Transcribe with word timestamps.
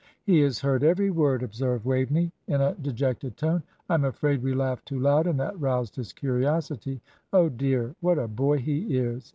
"He 0.23 0.39
has 0.39 0.57
heard 0.61 0.83
every 0.83 1.11
word," 1.11 1.43
observed 1.43 1.85
Waveney, 1.85 2.31
in 2.47 2.59
a 2.59 2.73
dejected 2.73 3.37
tone. 3.37 3.61
"I 3.87 3.93
am 3.93 4.03
afraid 4.03 4.41
we 4.41 4.55
laughed 4.55 4.87
too 4.87 4.97
loud, 4.99 5.27
and 5.27 5.39
that 5.39 5.61
roused 5.61 5.95
his 5.95 6.11
curiosity. 6.11 7.01
Oh, 7.31 7.49
dear, 7.49 7.93
what 8.01 8.17
a 8.17 8.27
boy 8.27 8.57
he 8.57 8.97
is! 8.97 9.29